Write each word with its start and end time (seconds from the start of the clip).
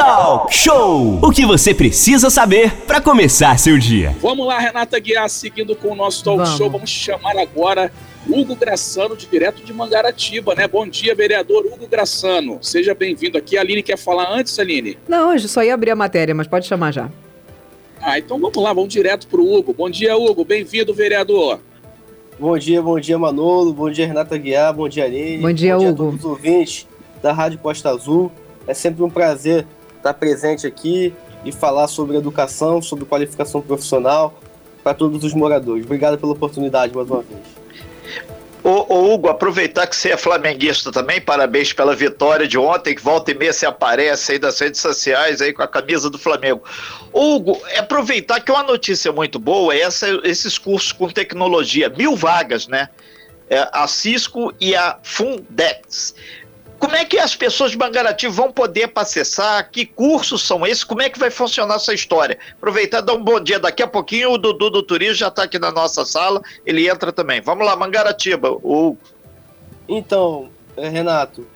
Talk 0.00 0.54
Show! 0.54 1.18
O 1.22 1.30
que 1.30 1.44
você 1.44 1.74
precisa 1.74 2.30
saber 2.30 2.72
para 2.86 3.02
começar 3.02 3.58
seu 3.58 3.76
dia. 3.76 4.16
Vamos 4.22 4.46
lá, 4.46 4.58
Renata 4.58 4.98
Guiar, 4.98 5.28
seguindo 5.28 5.76
com 5.76 5.88
o 5.88 5.94
nosso 5.94 6.24
Talk 6.24 6.38
Vamos. 6.38 6.56
Show. 6.56 6.70
Vamos 6.70 6.88
chamar 6.88 7.36
agora 7.36 7.92
Hugo 8.26 8.56
Graçano, 8.56 9.14
de 9.14 9.26
direto 9.26 9.62
de 9.62 9.74
Mangaratiba, 9.74 10.54
né? 10.54 10.66
Bom 10.66 10.88
dia, 10.88 11.14
vereador 11.14 11.66
Hugo 11.66 11.86
Graçano. 11.86 12.56
Seja 12.62 12.94
bem-vindo 12.94 13.36
aqui. 13.36 13.58
A 13.58 13.60
Aline 13.60 13.82
quer 13.82 13.98
falar 13.98 14.32
antes, 14.32 14.58
Aline? 14.58 14.96
Não, 15.06 15.34
eu 15.34 15.38
só 15.40 15.62
ia 15.62 15.74
abrir 15.74 15.90
a 15.90 15.96
matéria, 15.96 16.34
mas 16.34 16.46
pode 16.46 16.66
chamar 16.66 16.92
já. 16.92 17.10
Ah, 18.00 18.18
então 18.18 18.40
vamos 18.40 18.56
lá, 18.56 18.72
vamos 18.72 18.90
direto 18.90 19.26
pro 19.26 19.44
Hugo. 19.44 19.74
Bom 19.74 19.90
dia, 19.90 20.16
Hugo. 20.16 20.46
Bem-vindo, 20.46 20.94
vereador. 20.94 21.60
Bom 22.38 22.56
dia, 22.56 22.80
bom 22.80 22.98
dia, 22.98 23.18
Manolo. 23.18 23.74
Bom 23.74 23.90
dia, 23.90 24.06
Renata 24.06 24.38
Guiar. 24.38 24.72
Bom 24.72 24.88
dia, 24.88 25.04
Aline. 25.04 25.42
Bom 25.42 25.52
dia, 25.52 25.74
a 25.74 25.78
Hugo. 25.78 25.94
todos 25.94 26.20
os 26.20 26.24
ouvintes 26.24 26.86
da 27.22 27.34
Rádio 27.34 27.58
Costa 27.58 27.90
Azul. 27.90 28.32
É 28.66 28.72
sempre 28.72 29.02
um 29.02 29.10
prazer 29.10 29.66
estar 30.00 30.14
presente 30.14 30.66
aqui 30.66 31.14
e 31.44 31.52
falar 31.52 31.86
sobre 31.88 32.16
educação, 32.16 32.82
sobre 32.82 33.04
qualificação 33.04 33.60
profissional 33.60 34.34
para 34.82 34.94
todos 34.94 35.22
os 35.24 35.34
moradores. 35.34 35.84
Obrigado 35.84 36.18
pela 36.18 36.32
oportunidade 36.32 36.94
mais 36.94 37.08
uma 37.08 37.22
vez. 37.22 37.60
Ô, 38.62 38.94
ô, 38.94 39.14
Hugo, 39.14 39.28
aproveitar 39.28 39.86
que 39.86 39.96
você 39.96 40.10
é 40.10 40.16
flamenguista 40.18 40.92
também, 40.92 41.18
parabéns 41.18 41.72
pela 41.72 41.96
vitória 41.96 42.46
de 42.46 42.58
ontem, 42.58 42.94
que 42.94 43.00
volta 43.00 43.30
e 43.30 43.34
meia 43.34 43.54
você 43.54 43.64
aparece 43.64 44.32
aí 44.32 44.38
das 44.38 44.58
redes 44.58 44.80
sociais 44.80 45.40
aí 45.40 45.52
com 45.52 45.62
a 45.62 45.68
camisa 45.68 46.10
do 46.10 46.18
Flamengo. 46.18 46.62
Hugo, 47.10 47.58
é 47.68 47.78
aproveitar 47.78 48.40
que 48.40 48.52
uma 48.52 48.62
notícia 48.62 49.10
muito 49.12 49.38
boa 49.38 49.74
é 49.74 49.80
essa, 49.80 50.06
esses 50.24 50.58
cursos 50.58 50.92
com 50.92 51.08
tecnologia, 51.08 51.88
mil 51.88 52.14
vagas, 52.14 52.68
né? 52.68 52.90
É, 53.48 53.66
a 53.72 53.88
Cisco 53.88 54.52
e 54.60 54.76
a 54.76 54.98
Fundex. 55.02 56.14
Como 56.80 56.96
é 56.96 57.04
que 57.04 57.18
as 57.18 57.36
pessoas 57.36 57.72
de 57.72 57.76
Mangaratiba 57.78 58.32
vão 58.32 58.50
poder 58.50 58.90
acessar? 58.96 59.70
Que 59.70 59.84
cursos 59.84 60.42
são 60.46 60.66
esses? 60.66 60.82
Como 60.82 61.02
é 61.02 61.10
que 61.10 61.18
vai 61.18 61.30
funcionar 61.30 61.74
essa 61.76 61.92
história? 61.92 62.38
Aproveitar 62.56 63.02
dar 63.02 63.12
um 63.12 63.22
bom 63.22 63.38
dia. 63.38 63.60
Daqui 63.60 63.82
a 63.82 63.86
pouquinho 63.86 64.32
o 64.32 64.38
Dudu 64.38 64.70
do 64.70 64.82
Turismo 64.82 65.14
já 65.16 65.28
está 65.28 65.42
aqui 65.42 65.58
na 65.58 65.70
nossa 65.70 66.06
sala, 66.06 66.40
ele 66.64 66.88
entra 66.88 67.12
também. 67.12 67.42
Vamos 67.42 67.66
lá, 67.66 67.76
Mangaratiba. 67.76 68.50
O 68.50 68.96
Então, 69.86 70.48
eh, 70.76 70.88
Renato, 70.88 71.46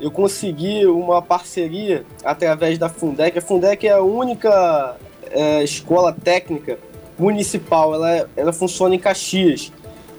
eu 0.00 0.10
consegui 0.10 0.84
uma 0.86 1.22
parceria 1.22 2.04
através 2.24 2.76
da 2.76 2.88
Fundec. 2.88 3.38
A 3.38 3.42
Fundec 3.42 3.86
é 3.86 3.92
a 3.92 4.00
única 4.02 4.96
eh, 5.30 5.62
escola 5.62 6.12
técnica 6.12 6.76
municipal, 7.18 7.94
ela, 7.94 8.10
é- 8.10 8.26
ela 8.36 8.52
funciona 8.52 8.94
em 8.94 8.98
Caxias. 8.98 9.70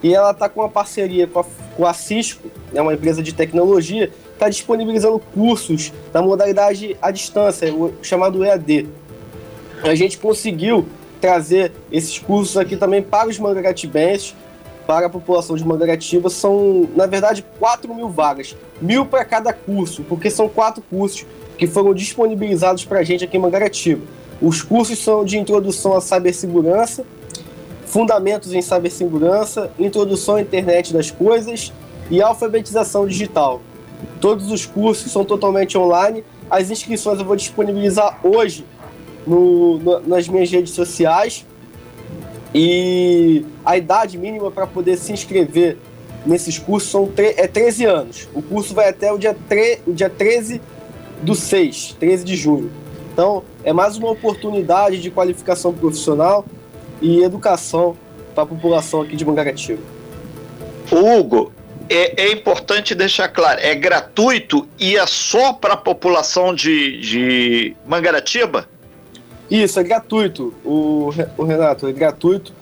E 0.03 0.13
ela 0.13 0.31
está 0.31 0.49
com 0.49 0.59
uma 0.59 0.69
parceria 0.69 1.25
com 1.25 1.39
a, 1.39 1.45
com 1.77 1.85
a 1.85 1.93
Cisco, 1.93 2.51
é 2.73 2.81
uma 2.81 2.93
empresa 2.93 3.23
de 3.23 3.33
tecnologia, 3.33 4.11
está 4.33 4.49
disponibilizando 4.49 5.17
cursos 5.33 5.93
na 6.13 6.21
modalidade 6.21 6.97
à 7.01 7.09
distância, 7.09 7.73
o 7.73 7.93
chamado 8.03 8.43
EAD. 8.43 8.87
A 9.81 9.95
gente 9.95 10.17
conseguiu 10.17 10.85
trazer 11.21 11.71
esses 11.89 12.19
cursos 12.19 12.57
aqui 12.57 12.75
também 12.75 13.01
para 13.01 13.29
os 13.29 13.39
mangaratibenses, 13.39 14.35
para 14.85 15.07
a 15.07 15.09
população 15.09 15.55
de 15.55 15.65
Mangaratiba 15.65 16.29
são, 16.29 16.89
na 16.95 17.05
verdade, 17.05 17.45
4 17.57 17.93
mil 17.93 18.09
vagas. 18.09 18.55
Mil 18.81 19.05
para 19.05 19.23
cada 19.23 19.53
curso, 19.53 20.03
porque 20.03 20.29
são 20.29 20.49
quatro 20.49 20.83
cursos 20.89 21.25
que 21.57 21.65
foram 21.65 21.93
disponibilizados 21.93 22.83
para 22.83 22.99
a 22.99 23.03
gente 23.03 23.23
aqui 23.23 23.37
em 23.37 23.39
Mangaratiba. 23.39 24.01
Os 24.41 24.61
cursos 24.61 24.99
são 24.99 25.23
de 25.23 25.37
introdução 25.37 25.95
à 25.95 26.01
cibersegurança, 26.01 27.05
fundamentos 27.93 28.51
em 28.55 28.61
cibersegurança, 28.61 29.71
introdução 29.77 30.37
à 30.37 30.41
internet 30.41 30.91
das 30.91 31.11
coisas 31.11 31.71
e 32.09 32.23
alfabetização 32.23 33.05
digital. 33.05 33.61
Todos 34.19 34.51
os 34.51 34.65
cursos 34.65 35.11
são 35.11 35.23
totalmente 35.23 35.77
online. 35.77 36.23
As 36.49 36.71
inscrições 36.71 37.19
eu 37.19 37.25
vou 37.25 37.35
disponibilizar 37.35 38.19
hoje 38.23 38.65
no- 39.27 39.77
no- 39.77 39.99
nas 40.07 40.27
minhas 40.27 40.49
redes 40.49 40.73
sociais. 40.73 41.45
E 42.53 43.45
a 43.63 43.77
idade 43.77 44.17
mínima 44.17 44.49
para 44.49 44.65
poder 44.65 44.97
se 44.97 45.13
inscrever 45.13 45.77
nesses 46.25 46.57
cursos 46.57 46.89
são 46.89 47.07
é 47.15 47.47
13 47.47 47.85
anos. 47.85 48.27
O 48.33 48.41
curso 48.41 48.73
vai 48.73 48.89
até 48.89 49.13
o 49.13 49.19
dia, 49.19 49.37
o 49.85 49.93
dia 49.93 50.09
13 50.09 50.59
do 51.21 51.35
6, 51.35 51.95
13 51.99 52.23
de 52.23 52.35
junho. 52.35 52.71
Então, 53.13 53.43
é 53.63 53.71
mais 53.71 53.97
uma 53.97 54.09
oportunidade 54.09 54.99
de 54.99 55.11
qualificação 55.11 55.71
profissional 55.71 56.43
e 57.03 57.21
educação 57.21 57.95
para 58.33 58.43
a 58.43 58.47
população 58.47 59.01
aqui 59.01 59.15
de 59.15 59.25
Mangaratiba. 59.25 59.81
Hugo, 60.89 61.51
é, 61.89 62.23
é 62.23 62.31
importante 62.31 62.95
deixar 62.95 63.27
claro, 63.27 63.59
é 63.61 63.75
gratuito 63.75 64.67
e 64.79 64.95
é 64.95 65.05
só 65.05 65.51
para 65.53 65.73
a 65.73 65.77
população 65.77 66.55
de, 66.55 66.99
de 67.01 67.75
Mangaratiba? 67.85 68.67
Isso, 69.51 69.79
é 69.79 69.83
gratuito, 69.83 70.53
o, 70.63 71.09
o 71.37 71.43
Renato, 71.43 71.87
é 71.87 71.91
gratuito. 71.91 72.53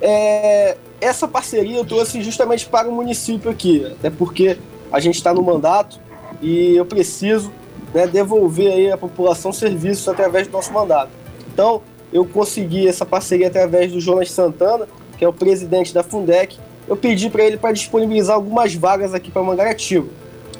É, 0.00 0.76
essa 1.00 1.26
parceria 1.26 1.76
eu 1.76 1.84
trouxe 1.84 2.22
justamente 2.22 2.66
para 2.66 2.88
o 2.88 2.92
município 2.92 3.50
aqui, 3.50 3.84
até 3.84 4.10
porque 4.10 4.56
a 4.92 5.00
gente 5.00 5.16
está 5.16 5.34
no 5.34 5.42
mandato 5.42 5.98
e 6.40 6.76
eu 6.76 6.86
preciso 6.86 7.52
né, 7.92 8.06
devolver 8.06 8.72
aí 8.72 8.92
à 8.92 8.96
população 8.96 9.52
serviços 9.52 10.08
através 10.08 10.46
do 10.46 10.52
nosso 10.52 10.72
mandato. 10.72 11.10
Então, 11.52 11.82
eu 12.12 12.24
consegui 12.24 12.88
essa 12.88 13.04
parceria 13.04 13.48
através 13.48 13.92
do 13.92 14.00
Jonas 14.00 14.30
Santana, 14.30 14.86
que 15.16 15.24
é 15.24 15.28
o 15.28 15.32
presidente 15.32 15.92
da 15.92 16.02
Fundec. 16.02 16.58
Eu 16.86 16.96
pedi 16.96 17.28
para 17.28 17.44
ele 17.44 17.56
para 17.56 17.72
disponibilizar 17.72 18.36
algumas 18.36 18.74
vagas 18.74 19.12
aqui 19.12 19.30
para 19.30 19.42
Mangaratiba. 19.42 20.06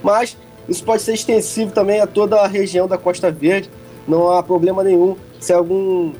Mas 0.03 0.37
isso 0.69 0.85
pode 0.85 1.03
ser 1.03 1.15
extensivo 1.15 1.73
também 1.73 2.01
a 2.01 2.07
toda 2.07 2.41
a 2.41 2.47
região 2.47 2.87
da 2.87 2.99
Costa 2.99 3.31
Verde, 3.31 3.71
não 4.07 4.31
há 4.31 4.43
problema 4.43 4.85
nenhum. 4.85 5.17
Se 5.41 5.53
algum 5.53 6.13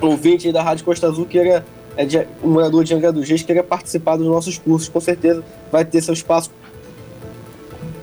ouvinte 0.00 0.50
da 0.50 0.62
Rádio 0.62 0.84
Costa 0.84 1.06
Azul 1.06 1.26
queira, 1.26 1.64
é 1.96 2.04
de, 2.04 2.26
um 2.42 2.50
morador 2.50 2.82
de 2.82 2.94
Angra 2.94 3.12
dos 3.12 3.28
Reis 3.28 3.42
queira 3.42 3.62
participar 3.62 4.16
dos 4.16 4.26
nossos 4.26 4.58
cursos, 4.58 4.88
com 4.88 5.00
certeza 5.00 5.44
vai 5.70 5.84
ter 5.84 6.02
seu 6.02 6.14
espaço. 6.14 6.50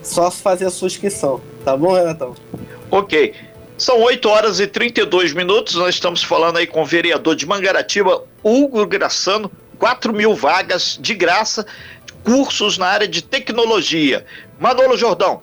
Só 0.02 0.32
fazer 0.32 0.66
a 0.66 0.72
sua 0.72 0.88
inscrição, 0.88 1.42
tá 1.66 1.76
bom, 1.76 1.94
Renatão? 1.94 2.34
Ok. 2.90 3.34
São 3.82 4.00
8 4.00 4.30
horas 4.30 4.60
e 4.60 4.68
32 4.68 5.34
minutos. 5.34 5.74
Nós 5.74 5.96
estamos 5.96 6.22
falando 6.22 6.58
aí 6.58 6.68
com 6.68 6.84
o 6.84 6.86
vereador 6.86 7.36
de 7.36 7.48
Mangaratiba, 7.48 8.24
Hugo 8.44 8.86
Graçano. 8.86 9.52
4 9.80 10.14
mil 10.14 10.36
vagas 10.36 11.00
de 11.02 11.16
graça, 11.16 11.66
cursos 12.24 12.78
na 12.78 12.86
área 12.86 13.08
de 13.08 13.24
tecnologia. 13.24 14.24
Manolo 14.60 14.96
Jordão. 14.96 15.42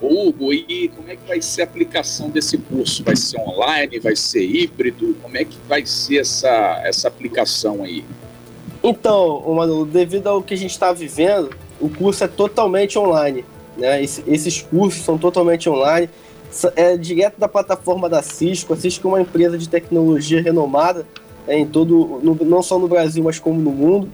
Hugo, 0.00 0.50
e 0.54 0.90
como 0.96 1.10
é 1.10 1.16
que 1.16 1.28
vai 1.28 1.42
ser 1.42 1.60
a 1.60 1.64
aplicação 1.64 2.30
desse 2.30 2.56
curso? 2.56 3.04
Vai 3.04 3.14
ser 3.16 3.38
online? 3.38 3.98
Vai 3.98 4.16
ser 4.16 4.42
híbrido? 4.42 5.14
Como 5.20 5.36
é 5.36 5.44
que 5.44 5.58
vai 5.68 5.84
ser 5.84 6.20
essa, 6.22 6.80
essa 6.82 7.08
aplicação 7.08 7.84
aí? 7.84 8.02
Então, 8.82 9.42
Manolo, 9.54 9.84
devido 9.84 10.28
ao 10.28 10.42
que 10.42 10.54
a 10.54 10.56
gente 10.56 10.70
está 10.70 10.90
vivendo, 10.90 11.50
o 11.78 11.90
curso 11.90 12.24
é 12.24 12.28
totalmente 12.28 12.98
online. 12.98 13.44
Né? 13.76 14.02
Esse- 14.02 14.24
esses 14.26 14.62
cursos 14.62 15.04
são 15.04 15.18
totalmente 15.18 15.68
online. 15.68 16.08
É 16.76 16.96
direto 16.96 17.38
da 17.38 17.48
plataforma 17.48 18.08
da 18.08 18.22
Cisco. 18.22 18.72
A 18.72 18.76
Cisco 18.76 19.06
é 19.08 19.10
uma 19.12 19.20
empresa 19.20 19.58
de 19.58 19.68
tecnologia 19.68 20.42
renomada 20.42 21.06
né, 21.46 21.58
em 21.58 21.66
todo, 21.66 22.20
no- 22.22 22.38
não 22.44 22.62
só 22.62 22.78
no 22.78 22.88
Brasil, 22.88 23.22
mas 23.22 23.38
como 23.38 23.60
no 23.60 23.70
mundo. 23.70 24.08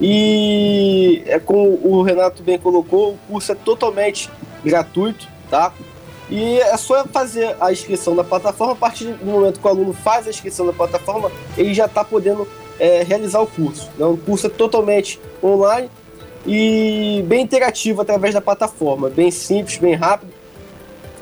E 0.00 1.22
é 1.26 1.38
como 1.38 1.78
o 1.82 2.02
Renato 2.02 2.42
bem 2.42 2.58
colocou, 2.58 3.12
o 3.12 3.18
curso 3.28 3.52
é 3.52 3.54
totalmente 3.54 4.30
gratuito, 4.64 5.26
tá? 5.50 5.72
E 6.30 6.58
é 6.58 6.76
só 6.76 7.04
fazer 7.06 7.54
a 7.60 7.70
inscrição 7.72 8.14
na 8.14 8.24
plataforma. 8.24 8.72
A 8.72 8.76
partir 8.76 9.12
do 9.12 9.24
momento 9.26 9.60
que 9.60 9.66
o 9.66 9.70
aluno 9.70 9.92
faz 9.92 10.26
a 10.26 10.30
inscrição 10.30 10.66
na 10.66 10.72
plataforma, 10.72 11.30
ele 11.56 11.72
já 11.72 11.86
está 11.86 12.04
podendo 12.04 12.48
é, 12.80 13.02
realizar 13.04 13.40
o 13.40 13.46
curso. 13.46 13.88
Né? 13.96 14.04
O 14.04 14.16
curso 14.16 14.46
é 14.46 14.50
totalmente 14.50 15.20
online 15.42 15.88
e 16.46 17.24
bem 17.26 17.42
interativo 17.42 18.02
através 18.02 18.34
da 18.34 18.40
plataforma, 18.40 19.08
bem 19.08 19.30
simples, 19.30 19.78
bem 19.78 19.94
rápido. 19.94 20.32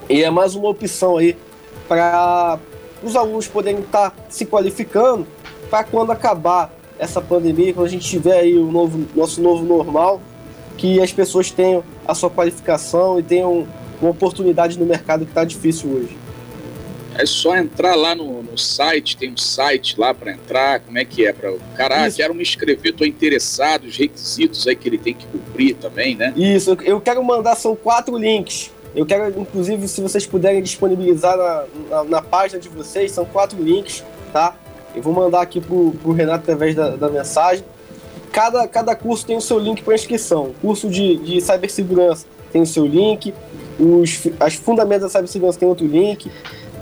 E 0.08 0.22
é 0.22 0.30
mais 0.30 0.54
uma 0.54 0.68
opção 0.68 1.16
aí 1.16 1.36
para 1.88 2.58
os 3.02 3.16
alunos 3.16 3.48
poderem 3.48 3.80
estar 3.80 4.14
se 4.28 4.44
qualificando 4.44 5.26
para 5.70 5.84
quando 5.84 6.10
acabar 6.10 6.72
essa 6.98 7.20
pandemia, 7.20 7.72
quando 7.72 7.86
a 7.86 7.90
gente 7.90 8.08
tiver 8.08 8.38
aí 8.38 8.56
o 8.56 8.70
novo, 8.70 9.06
nosso 9.14 9.40
novo 9.40 9.64
normal, 9.64 10.20
que 10.76 11.00
as 11.00 11.12
pessoas 11.12 11.50
tenham 11.50 11.82
a 12.06 12.14
sua 12.14 12.30
qualificação 12.30 13.18
e 13.18 13.22
tenham 13.22 13.66
uma 14.00 14.10
oportunidade 14.10 14.78
no 14.78 14.84
mercado 14.84 15.24
que 15.24 15.30
está 15.30 15.44
difícil 15.44 15.90
hoje. 15.90 16.16
É 17.16 17.24
só 17.24 17.56
entrar 17.56 17.94
lá 17.94 18.14
no, 18.14 18.42
no 18.42 18.58
site, 18.58 19.16
tem 19.16 19.32
um 19.32 19.36
site 19.36 19.98
lá 19.98 20.12
para 20.12 20.32
entrar, 20.32 20.80
como 20.80 20.98
é 20.98 21.04
que 21.04 21.24
é? 21.24 21.32
Para 21.32 21.52
o 21.52 21.60
cara, 21.76 22.02
ah, 22.02 22.08
Isso. 22.08 22.16
quero 22.16 22.34
me 22.34 22.42
inscrever, 22.42 22.90
estou 22.90 23.06
interessado, 23.06 23.84
os 23.84 23.96
requisitos 23.96 24.66
aí 24.66 24.74
que 24.74 24.88
ele 24.88 24.98
tem 24.98 25.14
que 25.14 25.24
cumprir 25.26 25.76
também, 25.76 26.16
né? 26.16 26.32
Isso, 26.36 26.76
eu 26.82 27.00
quero 27.00 27.22
mandar, 27.22 27.54
são 27.54 27.76
quatro 27.76 28.18
links. 28.18 28.72
Eu 28.94 29.04
quero, 29.04 29.40
inclusive, 29.40 29.88
se 29.88 30.00
vocês 30.00 30.24
puderem 30.24 30.62
disponibilizar 30.62 31.36
na, 31.36 31.64
na, 31.90 32.04
na 32.04 32.22
página 32.22 32.60
de 32.60 32.68
vocês, 32.68 33.10
são 33.10 33.24
quatro 33.24 33.60
links, 33.60 34.04
tá? 34.32 34.54
Eu 34.94 35.02
vou 35.02 35.12
mandar 35.12 35.40
aqui 35.40 35.60
pro, 35.60 35.92
pro 36.00 36.12
Renato 36.12 36.44
através 36.44 36.74
da, 36.74 36.90
da 36.90 37.08
mensagem. 37.08 37.64
Cada, 38.30 38.66
cada 38.68 38.94
curso 38.94 39.26
tem 39.26 39.36
o 39.36 39.40
seu 39.40 39.58
link 39.58 39.82
para 39.82 39.94
inscrição. 39.94 40.46
O 40.46 40.54
curso 40.60 40.88
de, 40.88 41.16
de 41.16 41.40
cibersegurança 41.40 42.26
tem 42.52 42.62
o 42.62 42.66
seu 42.66 42.86
link, 42.86 43.34
os, 43.78 44.28
as 44.38 44.54
fundamentos 44.54 45.02
da 45.02 45.08
cibersegurança 45.08 45.58
tem 45.58 45.68
outro 45.68 45.86
link. 45.86 46.30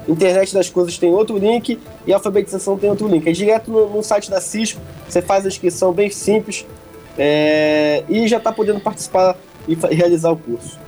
Internet 0.07 0.53
das 0.53 0.69
Coisas 0.69 0.99
tem 0.99 1.11
outro 1.11 1.39
link 1.39 1.79
e 2.07 2.13
alfabetização 2.13 2.77
tem 2.77 2.91
outro 2.91 3.07
link. 3.09 3.27
É 3.27 3.33
direto 3.33 3.71
no, 3.71 3.89
no 3.89 4.03
site 4.03 4.31
da 4.31 4.41
Cisco, 4.41 4.81
você 5.09 5.23
faz 5.23 5.45
a 5.47 5.49
inscrição 5.49 5.93
bem 5.93 6.11
simples 6.11 6.67
é, 7.17 8.03
e 8.09 8.27
já 8.27 8.39
está 8.39 8.53
podendo 8.53 8.81
participar 8.81 9.37
e 9.67 9.75
realizar 9.75 10.31
o 10.33 10.37
curso. 10.37 10.79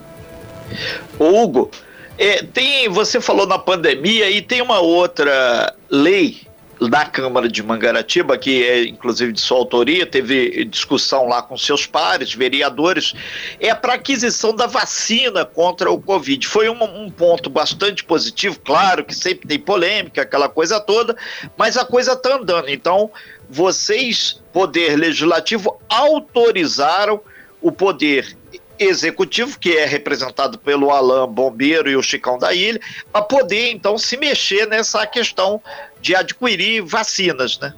Hugo, 1.18 1.70
é, 2.16 2.42
tem, 2.42 2.88
você 2.88 3.20
falou 3.20 3.46
na 3.46 3.58
pandemia 3.58 4.30
e 4.30 4.40
tem 4.40 4.62
uma 4.62 4.78
outra 4.80 5.74
lei 5.90 6.46
da 6.88 7.04
Câmara 7.04 7.48
de 7.48 7.62
Mangaratiba, 7.62 8.36
que 8.36 8.64
é 8.64 8.84
inclusive 8.84 9.32
de 9.32 9.40
sua 9.40 9.58
autoria, 9.58 10.06
teve 10.06 10.64
discussão 10.64 11.26
lá 11.26 11.42
com 11.42 11.56
seus 11.56 11.86
pares, 11.86 12.34
vereadores, 12.34 13.14
é 13.60 13.74
para 13.74 13.94
aquisição 13.94 14.54
da 14.54 14.66
vacina 14.66 15.44
contra 15.44 15.90
o 15.90 16.00
Covid. 16.00 16.46
Foi 16.46 16.68
um, 16.68 16.82
um, 16.82 17.10
ponto 17.10 17.48
bastante 17.48 18.04
positivo, 18.04 18.58
claro 18.60 19.04
que 19.04 19.14
sempre 19.14 19.48
tem 19.48 19.58
polêmica, 19.58 20.22
aquela 20.22 20.48
coisa 20.48 20.80
toda, 20.80 21.16
mas 21.56 21.76
a 21.76 21.84
coisa 21.84 22.12
está 22.12 22.36
andando. 22.36 22.68
Então, 22.68 23.10
vocês, 23.48 24.42
Poder 24.52 24.96
Legislativo, 24.96 25.80
autorizaram 25.88 27.20
o 27.60 27.72
Poder 27.72 28.36
executivo, 28.78 29.58
que 29.58 29.76
é 29.76 29.84
representado 29.84 30.58
pelo 30.58 30.90
Alain 30.90 31.30
Bombeiro 31.30 31.88
e 31.90 31.96
o 31.96 32.02
Chicão 32.02 32.38
da 32.38 32.52
Ilha, 32.52 32.80
para 33.12 33.22
poder 33.22 33.70
então 33.70 33.96
se 33.98 34.16
mexer 34.16 34.66
nessa 34.66 35.06
questão 35.06 35.60
de 36.00 36.14
adquirir 36.14 36.82
vacinas, 36.82 37.58
né? 37.58 37.74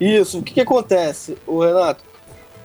Isso. 0.00 0.38
O 0.38 0.42
que, 0.42 0.54
que 0.54 0.60
acontece, 0.60 1.36
o 1.46 1.60
Renato? 1.60 2.02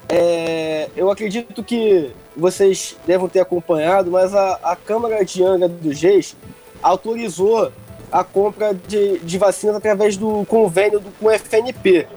É, 0.07 0.89
eu 0.95 1.11
acredito 1.11 1.63
que 1.63 2.11
vocês 2.35 2.97
devem 3.05 3.27
ter 3.27 3.41
acompanhado, 3.41 4.09
mas 4.09 4.33
a, 4.33 4.59
a 4.63 4.75
Câmara 4.75 5.23
de 5.23 5.43
Angra 5.43 5.67
dos 5.67 6.01
Reis 6.01 6.35
autorizou 6.81 7.71
a 8.11 8.23
compra 8.23 8.73
de, 8.73 9.19
de 9.19 9.37
vacinas 9.37 9.75
através 9.75 10.17
do 10.17 10.43
convênio 10.45 10.99
do, 10.99 11.11
com 11.11 11.27
o 11.27 11.31
FNP, 11.31 12.07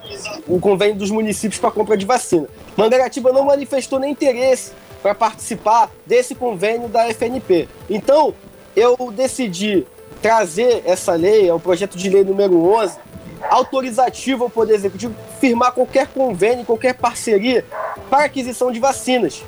o 0.47 0.59
convênio 0.59 0.97
dos 0.97 1.11
municípios 1.11 1.61
para 1.61 1.71
compra 1.71 1.97
de 1.97 2.07
vacina. 2.07 2.49
Mangaratiba 2.77 3.31
não 3.31 3.45
manifestou 3.45 3.99
nem 3.99 4.13
interesse 4.13 4.73
para 5.03 5.15
participar 5.15 5.91
desse 6.07 6.35
convênio 6.35 6.89
da 6.89 7.07
FNP. 7.13 7.69
Então, 7.91 8.35
eu 8.77 8.97
decidi 9.13 9.87
trazer 10.23 10.83
essa 10.87 11.13
lei, 11.15 11.49
é 11.49 11.53
o 11.53 11.59
projeto 11.59 11.99
de 11.99 12.09
lei 12.09 12.23
número 12.23 12.65
11, 12.75 12.97
autorizativo 13.51 14.45
ao 14.45 14.51
Poder 14.51 14.75
Executivo 14.75 15.15
firmar 15.41 15.73
qualquer 15.73 16.07
convênio, 16.07 16.65
qualquer 16.65 16.95
parceria 16.95 17.65
para 18.09 18.25
aquisição 18.25 18.71
de 18.71 18.79
vacinas. 18.79 19.43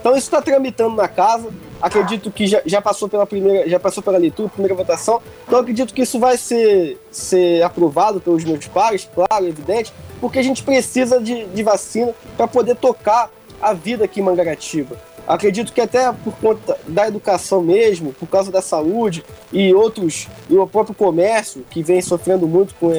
Então 0.00 0.16
isso 0.16 0.26
está 0.26 0.42
tramitando 0.42 0.96
na 0.96 1.08
casa. 1.08 1.48
Acredito 1.80 2.30
que 2.30 2.46
já, 2.46 2.60
já, 2.64 2.80
passou 2.80 3.08
pela 3.08 3.26
primeira, 3.26 3.68
já 3.68 3.78
passou 3.78 4.02
pela 4.02 4.18
leitura, 4.18 4.48
primeira 4.48 4.74
votação. 4.74 5.20
Então 5.46 5.58
acredito 5.58 5.92
que 5.92 6.02
isso 6.02 6.18
vai 6.18 6.36
ser, 6.36 6.98
ser 7.10 7.62
aprovado 7.62 8.20
pelos 8.20 8.44
meus 8.44 8.66
pares, 8.66 9.08
claro, 9.14 9.46
evidente, 9.46 9.92
porque 10.20 10.38
a 10.38 10.42
gente 10.42 10.62
precisa 10.62 11.20
de, 11.20 11.46
de 11.46 11.62
vacina 11.62 12.14
para 12.36 12.46
poder 12.46 12.76
tocar 12.76 13.30
a 13.60 13.72
vida 13.72 14.04
aqui 14.04 14.20
em 14.20 14.22
Mangaratiba. 14.22 14.96
Acredito 15.26 15.72
que 15.72 15.80
até 15.80 16.12
por 16.12 16.34
conta 16.36 16.78
da 16.86 17.08
educação 17.08 17.60
mesmo, 17.60 18.12
por 18.12 18.28
causa 18.28 18.50
da 18.52 18.62
saúde 18.62 19.24
e 19.52 19.74
outros, 19.74 20.28
e 20.48 20.56
o 20.56 20.66
próprio 20.66 20.94
comércio 20.94 21.64
que 21.68 21.82
vem 21.82 22.00
sofrendo 22.00 22.46
muito 22.46 22.74
com, 22.76 22.92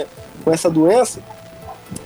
com 0.44 0.51
essa 0.51 0.69
doença, 0.69 1.21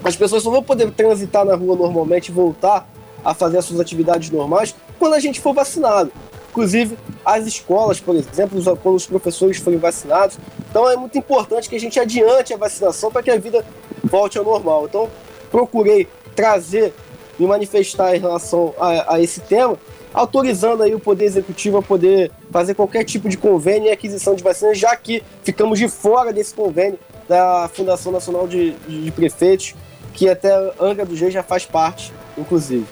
as 0.03 0.15
pessoas 0.15 0.44
só 0.44 0.51
vão 0.51 0.62
poder 0.62 0.92
transitar 0.92 1.44
na 1.44 1.56
rua 1.56 1.75
normalmente 1.75 2.27
e 2.27 2.31
voltar 2.31 2.88
a 3.25 3.33
fazer 3.33 3.57
as 3.57 3.65
suas 3.65 3.80
atividades 3.80 4.30
normais 4.30 4.75
quando 5.00 5.15
a 5.15 5.19
gente 5.19 5.39
for 5.39 5.53
vacinado. 5.53 6.12
Inclusive, 6.51 6.98
as 7.25 7.48
escolas, 7.48 8.00
por 8.00 8.15
exemplo, 8.15 8.62
quando 8.77 8.95
os 8.95 9.06
professores 9.06 9.57
forem 9.57 9.80
vacinados. 9.80 10.38
Então, 10.69 10.89
é 10.89 10.98
muito 10.98 11.18
importante 11.18 11.69
que 11.69 11.75
a 11.75 11.80
gente 11.80 12.00
adiante 12.00 12.53
a 12.53 12.57
vacinação 12.57 13.09
para 13.09 13.24
que 13.24 13.31
a 13.31 13.38
vida 13.38 13.65
volte 14.03 14.38
ao 14.38 14.44
normal. 14.44 14.86
Então, 14.86 15.09
procurei 15.50 16.07
trazer 16.36 16.94
me 17.41 17.47
manifestar 17.47 18.15
em 18.15 18.19
relação 18.19 18.73
a, 18.79 19.15
a, 19.15 19.19
esse 19.19 19.39
tema, 19.41 19.75
autorizando 20.13 20.83
aí 20.83 20.93
o 20.93 20.99
Poder 20.99 21.25
Executivo 21.25 21.77
a 21.77 21.81
poder 21.81 22.31
fazer 22.51 22.75
qualquer 22.75 23.03
tipo 23.03 23.27
de 23.27 23.35
convênio 23.35 23.88
e 23.89 23.91
aquisição 23.91 24.35
de 24.35 24.43
vacinas, 24.43 24.77
já 24.77 24.95
que 24.95 25.23
ficamos 25.43 25.79
de 25.79 25.89
fora 25.89 26.31
desse 26.31 26.53
convênio 26.53 26.99
da 27.27 27.67
Fundação 27.73 28.11
Nacional 28.11 28.47
de, 28.47 28.71
de, 28.88 29.11
Prefeitos, 29.11 29.73
que 30.13 30.29
até 30.29 30.51
Angra 30.79 31.03
do 31.03 31.15
Reis 31.15 31.33
já 31.33 31.41
faz 31.41 31.65
parte, 31.65 32.13
inclusive. 32.38 32.85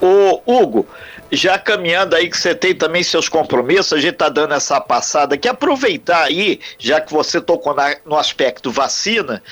O 0.00 0.40
Hugo, 0.46 0.86
já 1.30 1.58
caminhando 1.58 2.16
aí 2.16 2.30
que 2.30 2.38
você 2.38 2.54
tem 2.54 2.74
também 2.74 3.02
seus 3.02 3.28
compromissos, 3.28 3.92
a 3.92 4.00
gente 4.00 4.14
tá 4.14 4.30
dando 4.30 4.54
essa 4.54 4.80
passada 4.80 5.34
aqui, 5.34 5.48
aproveitar 5.48 6.22
aí, 6.22 6.58
já 6.78 7.00
que 7.00 7.12
você 7.12 7.40
tocou 7.40 7.74
na, 7.74 7.96
no 8.06 8.16
aspecto 8.16 8.70
vacina, 8.70 9.42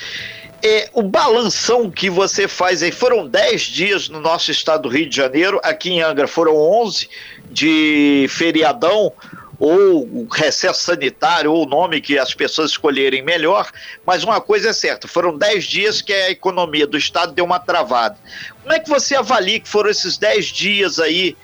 é, 0.63 0.89
o 0.93 1.01
balanção 1.01 1.89
que 1.89 2.09
você 2.09 2.47
faz 2.47 2.83
aí, 2.83 2.91
foram 2.91 3.27
10 3.27 3.61
dias 3.63 4.09
no 4.09 4.19
nosso 4.19 4.51
estado 4.51 4.83
do 4.83 4.89
Rio 4.89 5.09
de 5.09 5.15
Janeiro, 5.15 5.59
aqui 5.63 5.91
em 5.91 6.01
Angra 6.01 6.27
foram 6.27 6.55
11 6.55 7.09
de 7.49 8.27
feriadão, 8.29 9.11
ou 9.59 10.27
recesso 10.31 10.81
sanitário, 10.81 11.53
ou 11.53 11.65
o 11.65 11.69
nome 11.69 12.01
que 12.01 12.17
as 12.17 12.33
pessoas 12.33 12.71
escolherem 12.71 13.21
melhor, 13.21 13.69
mas 14.05 14.23
uma 14.23 14.41
coisa 14.41 14.69
é 14.69 14.73
certa, 14.73 15.07
foram 15.07 15.37
10 15.37 15.63
dias 15.65 16.01
que 16.01 16.11
a 16.11 16.31
economia 16.31 16.87
do 16.87 16.97
estado 16.97 17.31
deu 17.31 17.45
uma 17.45 17.59
travada. 17.59 18.17
Como 18.61 18.73
é 18.73 18.79
que 18.79 18.89
você 18.89 19.15
avalia 19.15 19.59
que 19.59 19.69
foram 19.69 19.91
esses 19.91 20.17
10 20.17 20.45
dias 20.47 20.99
aí 20.99 21.37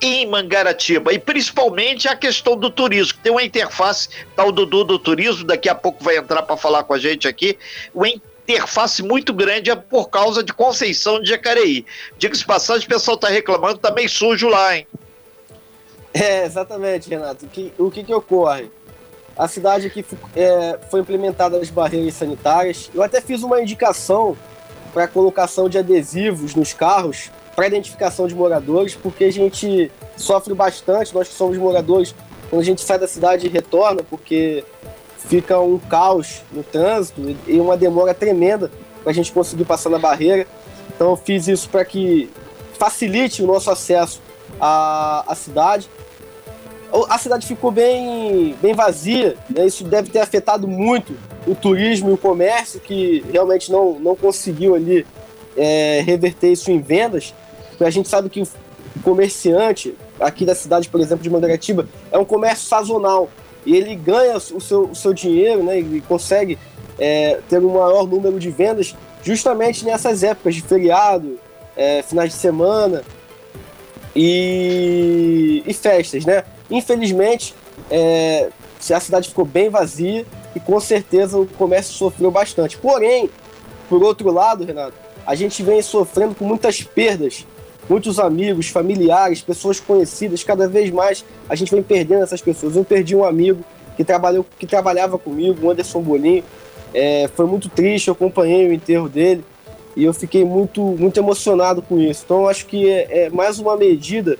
em 0.00 0.26
Mangaratiba 0.26 1.14
e 1.14 1.18
principalmente 1.18 2.06
a 2.06 2.14
questão 2.14 2.56
do 2.56 2.68
turismo. 2.68 3.18
Tem 3.22 3.32
uma 3.32 3.42
interface, 3.42 4.10
tá 4.36 4.44
o 4.44 4.52
Dudu 4.52 4.84
do 4.84 4.98
turismo, 4.98 5.44
daqui 5.44 5.68
a 5.68 5.74
pouco 5.74 6.04
vai 6.04 6.18
entrar 6.18 6.42
para 6.42 6.58
falar 6.58 6.84
com 6.84 6.92
a 6.92 6.98
gente 6.98 7.26
aqui, 7.26 7.56
o 7.94 8.04
interface 8.46 9.02
muito 9.02 9.32
grande 9.32 9.70
é 9.70 9.76
por 9.76 10.08
causa 10.08 10.42
de 10.42 10.52
Conceição 10.52 11.20
de 11.20 11.30
Jacareí. 11.30 11.84
Diga-se 12.18 12.44
passagem, 12.44 12.86
o 12.86 12.88
pessoal 12.88 13.16
está 13.16 13.28
reclamando, 13.28 13.78
tá 13.78 13.90
meio 13.90 14.08
sujo 14.08 14.48
lá, 14.48 14.76
hein? 14.76 14.86
É, 16.12 16.44
exatamente, 16.44 17.08
Renato. 17.10 17.46
O 17.46 17.48
que, 17.48 17.72
o 17.78 17.90
que, 17.90 18.04
que 18.04 18.14
ocorre? 18.14 18.70
A 19.36 19.48
cidade 19.48 19.86
aqui 19.86 20.04
é, 20.36 20.78
foi 20.90 21.00
implementada 21.00 21.58
as 21.58 21.70
barreiras 21.70 22.14
sanitárias. 22.14 22.88
Eu 22.94 23.02
até 23.02 23.20
fiz 23.20 23.42
uma 23.42 23.60
indicação 23.60 24.36
para 24.92 25.08
colocação 25.08 25.68
de 25.68 25.76
adesivos 25.76 26.54
nos 26.54 26.72
carros 26.72 27.30
para 27.56 27.66
identificação 27.66 28.28
de 28.28 28.34
moradores, 28.34 28.94
porque 28.94 29.24
a 29.24 29.32
gente 29.32 29.90
sofre 30.16 30.54
bastante, 30.54 31.14
nós 31.14 31.28
que 31.28 31.34
somos 31.34 31.56
moradores, 31.56 32.14
quando 32.48 32.62
a 32.62 32.64
gente 32.64 32.80
sai 32.80 32.98
da 32.98 33.08
cidade 33.08 33.46
e 33.46 33.50
retorna, 33.50 34.02
porque 34.02 34.64
fica 35.28 35.58
um 35.60 35.78
caos 35.78 36.42
no 36.52 36.62
trânsito 36.62 37.20
e 37.46 37.58
uma 37.58 37.76
demora 37.76 38.14
tremenda 38.14 38.70
para 39.02 39.10
a 39.10 39.14
gente 39.14 39.32
conseguir 39.32 39.64
passar 39.64 39.90
na 39.90 39.98
barreira. 39.98 40.46
Então 40.94 41.10
eu 41.10 41.16
fiz 41.16 41.48
isso 41.48 41.68
para 41.68 41.84
que 41.84 42.30
facilite 42.78 43.42
o 43.42 43.46
nosso 43.46 43.70
acesso 43.70 44.20
à, 44.60 45.24
à 45.26 45.34
cidade. 45.34 45.88
A 47.08 47.18
cidade 47.18 47.46
ficou 47.46 47.72
bem, 47.72 48.54
bem 48.62 48.72
vazia, 48.72 49.36
né? 49.50 49.66
isso 49.66 49.82
deve 49.82 50.10
ter 50.10 50.20
afetado 50.20 50.68
muito 50.68 51.16
o 51.44 51.54
turismo 51.54 52.10
e 52.10 52.12
o 52.12 52.16
comércio, 52.16 52.78
que 52.78 53.24
realmente 53.32 53.70
não, 53.72 53.98
não 53.98 54.14
conseguiu 54.14 54.76
ali 54.76 55.04
é, 55.56 56.02
reverter 56.06 56.52
isso 56.52 56.70
em 56.70 56.80
vendas. 56.80 57.34
A 57.80 57.90
gente 57.90 58.08
sabe 58.08 58.30
que 58.30 58.40
o 58.40 59.00
comerciante 59.02 59.96
aqui 60.20 60.44
da 60.44 60.54
cidade, 60.54 60.88
por 60.88 61.00
exemplo, 61.00 61.24
de 61.24 61.30
Mangaratiba, 61.30 61.88
é 62.12 62.18
um 62.18 62.24
comércio 62.24 62.68
sazonal 62.68 63.28
e 63.64 63.76
ele 63.76 63.94
ganha 63.94 64.36
o 64.36 64.60
seu, 64.60 64.84
o 64.84 64.94
seu 64.94 65.12
dinheiro, 65.12 65.62
né? 65.62 65.78
E 65.78 66.00
consegue 66.02 66.58
é, 66.98 67.40
ter 67.48 67.58
um 67.58 67.74
maior 67.74 68.06
número 68.06 68.38
de 68.38 68.50
vendas 68.50 68.94
justamente 69.22 69.84
nessas 69.84 70.22
épocas 70.22 70.54
de 70.54 70.62
feriado, 70.62 71.38
é, 71.76 72.02
finais 72.02 72.30
de 72.30 72.36
semana 72.36 73.02
e, 74.14 75.62
e 75.66 75.74
festas, 75.74 76.24
né? 76.24 76.44
Infelizmente, 76.70 77.54
é, 77.90 78.50
a 78.90 79.00
cidade 79.00 79.28
ficou 79.28 79.44
bem 79.44 79.70
vazia 79.70 80.26
e 80.54 80.60
com 80.60 80.78
certeza 80.78 81.38
o 81.38 81.46
comércio 81.46 81.94
sofreu 81.94 82.30
bastante. 82.30 82.76
Porém, 82.76 83.30
por 83.88 84.02
outro 84.02 84.30
lado, 84.30 84.64
Renato, 84.64 84.94
a 85.26 85.34
gente 85.34 85.62
vem 85.62 85.80
sofrendo 85.80 86.34
com 86.34 86.44
muitas 86.44 86.82
perdas 86.82 87.46
muitos 87.88 88.18
amigos, 88.18 88.68
familiares, 88.68 89.42
pessoas 89.42 89.80
conhecidas, 89.80 90.42
cada 90.42 90.68
vez 90.68 90.90
mais 90.90 91.24
a 91.48 91.54
gente 91.54 91.70
vem 91.70 91.82
perdendo 91.82 92.22
essas 92.22 92.40
pessoas. 92.40 92.76
Eu 92.76 92.84
perdi 92.84 93.14
um 93.14 93.24
amigo 93.24 93.64
que, 93.96 94.04
trabalhou, 94.04 94.44
que 94.58 94.66
trabalhava 94.66 95.18
comigo, 95.18 95.66
o 95.66 95.70
Anderson 95.70 96.00
Bolinho. 96.00 96.44
É, 96.92 97.28
foi 97.34 97.46
muito 97.46 97.68
triste, 97.68 98.08
eu 98.08 98.12
acompanhei 98.12 98.68
o 98.68 98.72
enterro 98.72 99.08
dele 99.08 99.44
e 99.96 100.04
eu 100.04 100.14
fiquei 100.14 100.44
muito, 100.44 100.80
muito 100.80 101.18
emocionado 101.18 101.82
com 101.82 101.98
isso. 101.98 102.22
Então 102.24 102.42
eu 102.42 102.48
acho 102.48 102.66
que 102.66 102.88
é, 102.88 103.24
é 103.24 103.30
mais 103.30 103.58
uma 103.58 103.76
medida 103.76 104.38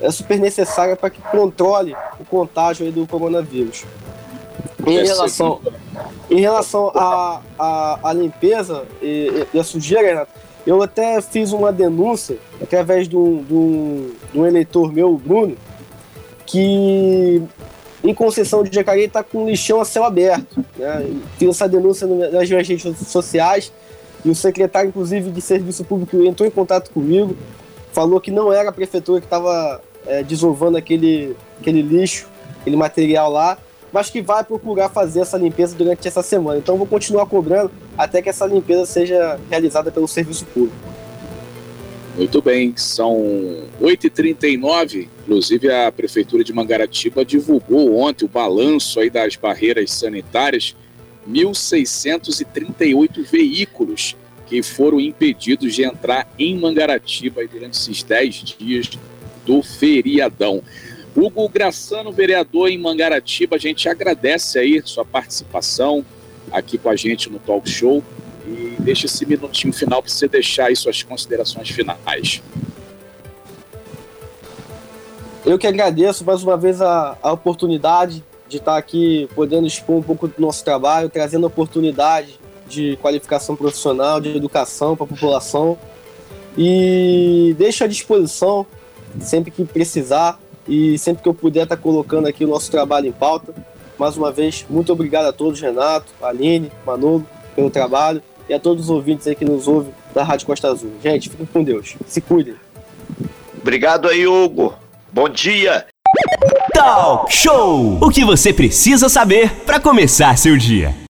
é 0.00 0.10
super 0.10 0.38
necessária 0.38 0.96
para 0.96 1.10
que 1.10 1.20
controle 1.22 1.96
o 2.20 2.24
contágio 2.24 2.90
do 2.92 3.06
coronavírus. 3.06 3.84
Em 4.86 5.04
relação, 5.04 5.60
em 6.30 6.40
relação 6.40 6.92
à 6.94 7.40
a, 7.58 7.98
a, 8.04 8.10
a, 8.10 8.12
limpeza 8.12 8.84
e, 9.00 9.46
e 9.52 9.58
a 9.58 9.64
sujeira, 9.64 10.06
Renato, 10.06 10.30
eu 10.66 10.82
até 10.82 11.20
fiz 11.20 11.52
uma 11.52 11.72
denúncia 11.72 12.38
através 12.60 13.08
de 13.08 13.16
um, 13.16 13.42
de 13.42 13.54
um, 13.54 14.10
de 14.32 14.40
um 14.40 14.46
eleitor 14.46 14.92
meu, 14.92 15.16
Bruno, 15.16 15.56
que 16.44 17.40
em 18.02 18.14
Conceição 18.14 18.62
de 18.62 18.74
Jacareí 18.74 19.04
está 19.04 19.22
com 19.22 19.48
lixão 19.48 19.80
a 19.80 19.84
céu 19.84 20.04
aberto. 20.04 20.64
Né? 20.76 21.16
Tem 21.38 21.48
essa 21.48 21.68
denúncia 21.68 22.06
nas 22.06 22.48
minhas 22.48 22.66
redes 22.66 22.98
sociais 23.08 23.72
e 24.24 24.30
o 24.30 24.34
secretário, 24.34 24.88
inclusive, 24.88 25.30
de 25.30 25.40
Serviço 25.40 25.84
Público 25.84 26.16
entrou 26.22 26.46
em 26.48 26.50
contato 26.50 26.90
comigo, 26.90 27.36
falou 27.92 28.20
que 28.20 28.32
não 28.32 28.52
era 28.52 28.70
a 28.70 28.72
prefeitura 28.72 29.20
que 29.20 29.26
estava 29.26 29.80
é, 30.04 30.22
desovando 30.24 30.76
aquele, 30.76 31.36
aquele 31.60 31.80
lixo, 31.80 32.28
aquele 32.60 32.76
material 32.76 33.30
lá, 33.30 33.56
mas 33.96 34.10
que 34.10 34.20
vai 34.20 34.44
procurar 34.44 34.90
fazer 34.90 35.20
essa 35.20 35.38
limpeza 35.38 35.74
durante 35.74 36.06
essa 36.06 36.22
semana. 36.22 36.58
Então 36.58 36.76
vou 36.76 36.86
continuar 36.86 37.24
cobrando 37.24 37.70
até 37.96 38.20
que 38.20 38.28
essa 38.28 38.44
limpeza 38.44 38.84
seja 38.84 39.40
realizada 39.48 39.90
pelo 39.90 40.06
Serviço 40.06 40.44
Público. 40.44 40.76
Muito 42.14 42.42
bem, 42.42 42.74
são 42.76 43.16
8h39, 43.80 45.08
inclusive 45.22 45.72
a 45.72 45.90
Prefeitura 45.90 46.44
de 46.44 46.52
Mangaratiba 46.52 47.24
divulgou 47.24 47.96
ontem 47.96 48.26
o 48.26 48.28
balanço 48.28 49.00
aí 49.00 49.08
das 49.08 49.34
barreiras 49.34 49.92
sanitárias, 49.92 50.76
1.638 51.26 53.24
veículos 53.24 54.14
que 54.44 54.62
foram 54.62 55.00
impedidos 55.00 55.74
de 55.74 55.84
entrar 55.84 56.28
em 56.38 56.54
Mangaratiba 56.58 57.40
durante 57.46 57.78
esses 57.78 58.02
10 58.02 58.34
dias 58.58 58.90
do 59.46 59.62
feriadão. 59.62 60.62
Hugo 61.16 61.48
Graçano, 61.48 62.12
vereador 62.12 62.68
em 62.68 62.76
Mangaratiba, 62.76 63.56
a 63.56 63.58
gente 63.58 63.88
agradece 63.88 64.58
aí 64.58 64.82
sua 64.84 65.02
participação 65.02 66.04
aqui 66.52 66.76
com 66.76 66.90
a 66.90 66.94
gente 66.94 67.30
no 67.30 67.38
Talk 67.38 67.66
Show 67.68 68.04
e 68.46 68.76
deixa 68.80 69.06
esse 69.06 69.24
minutinho 69.24 69.72
final 69.72 70.02
para 70.02 70.12
você 70.12 70.28
deixar 70.28 70.66
aí 70.66 70.76
suas 70.76 71.02
considerações 71.02 71.70
finais. 71.70 72.42
Eu 75.44 75.58
que 75.58 75.66
agradeço 75.66 76.22
mais 76.22 76.42
uma 76.42 76.56
vez 76.56 76.82
a, 76.82 77.16
a 77.22 77.32
oportunidade 77.32 78.22
de 78.46 78.58
estar 78.58 78.76
aqui 78.76 79.26
podendo 79.34 79.66
expor 79.66 79.96
um 79.96 80.02
pouco 80.02 80.28
do 80.28 80.34
nosso 80.38 80.62
trabalho, 80.62 81.08
trazendo 81.08 81.46
oportunidade 81.46 82.38
de 82.68 82.96
qualificação 82.98 83.56
profissional, 83.56 84.20
de 84.20 84.36
educação 84.36 84.94
para 84.94 85.04
a 85.04 85.08
população. 85.08 85.78
E 86.58 87.54
deixo 87.58 87.84
à 87.84 87.86
disposição, 87.86 88.66
sempre 89.20 89.50
que 89.50 89.64
precisar 89.64 90.38
e 90.68 90.98
sempre 90.98 91.22
que 91.22 91.28
eu 91.28 91.34
puder 91.34 91.64
estar 91.64 91.76
colocando 91.76 92.26
aqui 92.26 92.44
o 92.44 92.48
nosso 92.48 92.70
trabalho 92.70 93.06
em 93.06 93.12
pauta. 93.12 93.54
Mais 93.98 94.16
uma 94.16 94.30
vez, 94.30 94.66
muito 94.68 94.92
obrigado 94.92 95.26
a 95.26 95.32
todos, 95.32 95.60
Renato, 95.60 96.06
Aline, 96.22 96.70
Manolo, 96.84 97.26
pelo 97.54 97.70
trabalho 97.70 98.22
e 98.48 98.54
a 98.54 98.60
todos 98.60 98.84
os 98.84 98.90
ouvintes 98.90 99.26
aí 99.26 99.34
que 99.34 99.44
nos 99.44 99.66
ouvem 99.66 99.92
da 100.14 100.22
Rádio 100.22 100.46
Costa 100.46 100.68
Azul. 100.68 100.92
Gente, 101.02 101.28
fiquem 101.28 101.46
com 101.46 101.62
Deus. 101.62 101.96
Se 102.06 102.20
cuidem. 102.20 102.54
Obrigado 103.60 104.08
aí, 104.08 104.26
Hugo. 104.26 104.74
Bom 105.12 105.28
dia. 105.28 105.86
Talk 106.72 107.34
Show! 107.34 107.98
O 108.00 108.10
que 108.10 108.24
você 108.24 108.52
precisa 108.52 109.08
saber 109.08 109.50
para 109.64 109.80
começar 109.80 110.36
seu 110.38 110.56
dia. 110.56 110.94